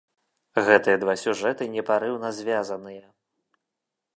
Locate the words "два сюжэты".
1.03-1.63